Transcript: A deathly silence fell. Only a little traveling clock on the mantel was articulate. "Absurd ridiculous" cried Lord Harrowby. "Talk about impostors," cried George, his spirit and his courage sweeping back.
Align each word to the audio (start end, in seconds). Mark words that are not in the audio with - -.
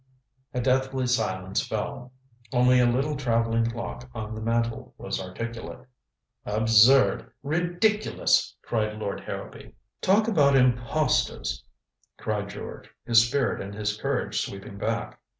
A 0.51 0.59
deathly 0.59 1.05
silence 1.05 1.61
fell. 1.61 2.11
Only 2.51 2.79
a 2.79 2.87
little 2.87 3.15
traveling 3.15 3.67
clock 3.69 4.09
on 4.15 4.33
the 4.33 4.41
mantel 4.41 4.95
was 4.97 5.21
articulate. 5.21 5.85
"Absurd 6.43 7.31
ridiculous" 7.43 8.55
cried 8.63 8.97
Lord 8.97 9.19
Harrowby. 9.19 9.75
"Talk 10.01 10.27
about 10.27 10.55
impostors," 10.55 11.63
cried 12.17 12.49
George, 12.49 12.89
his 13.05 13.27
spirit 13.27 13.61
and 13.61 13.75
his 13.75 13.95
courage 13.95 14.41
sweeping 14.41 14.79
back. 14.79 15.19